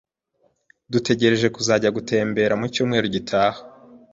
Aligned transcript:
Dutegereje 0.91 1.47
kuzajya 1.55 1.89
gutembera 1.97 2.53
mu 2.59 2.65
cyumweru 2.73 3.07
gitaha. 3.15 3.59